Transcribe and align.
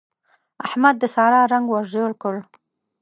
احمد 0.65 0.95
د 0.99 1.03
سارا 1.15 1.41
رنګ 1.51 1.65
ور 1.69 1.85
ژړ 1.93 2.11
کړ. 2.21 2.35